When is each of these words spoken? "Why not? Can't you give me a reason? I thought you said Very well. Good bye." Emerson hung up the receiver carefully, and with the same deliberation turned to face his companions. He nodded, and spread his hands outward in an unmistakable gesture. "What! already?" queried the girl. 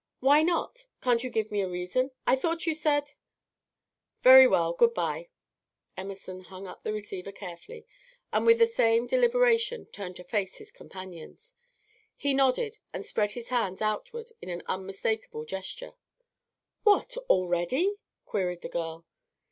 "Why 0.19 0.41
not? 0.41 0.87
Can't 0.99 1.23
you 1.23 1.29
give 1.29 1.51
me 1.51 1.61
a 1.61 1.69
reason? 1.69 2.09
I 2.25 2.35
thought 2.35 2.65
you 2.65 2.73
said 2.73 3.11
Very 4.23 4.47
well. 4.47 4.73
Good 4.73 4.95
bye." 4.95 5.29
Emerson 5.95 6.41
hung 6.45 6.65
up 6.65 6.81
the 6.81 6.91
receiver 6.91 7.31
carefully, 7.31 7.85
and 8.33 8.43
with 8.43 8.57
the 8.57 8.65
same 8.65 9.05
deliberation 9.05 9.85
turned 9.91 10.15
to 10.15 10.23
face 10.23 10.57
his 10.57 10.71
companions. 10.71 11.53
He 12.17 12.33
nodded, 12.33 12.79
and 12.91 13.05
spread 13.05 13.33
his 13.33 13.49
hands 13.49 13.79
outward 13.79 14.31
in 14.41 14.49
an 14.49 14.63
unmistakable 14.65 15.45
gesture. 15.45 15.93
"What! 16.81 17.15
already?" 17.29 17.97
queried 18.25 18.61
the 18.61 18.69
girl. 18.69 19.05